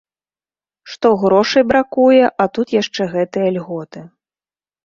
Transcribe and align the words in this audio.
Што 0.93 1.11
грошай 1.25 1.63
бракуе, 1.71 2.23
а 2.25 2.43
тут 2.59 2.67
яшчэ 2.81 3.01
гэтыя 3.15 3.55
льготы. 3.59 3.99